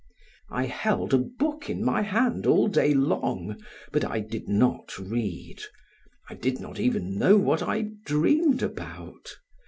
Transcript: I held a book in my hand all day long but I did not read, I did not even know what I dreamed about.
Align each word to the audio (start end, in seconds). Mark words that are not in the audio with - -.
I 0.49 0.65
held 0.65 1.13
a 1.13 1.19
book 1.19 1.69
in 1.69 1.85
my 1.85 2.01
hand 2.01 2.47
all 2.47 2.67
day 2.67 2.91
long 2.91 3.61
but 3.91 4.03
I 4.03 4.19
did 4.19 4.47
not 4.49 4.97
read, 4.97 5.61
I 6.27 6.33
did 6.33 6.59
not 6.59 6.79
even 6.79 7.19
know 7.19 7.37
what 7.37 7.61
I 7.61 7.83
dreamed 8.03 8.63
about. 8.63 9.33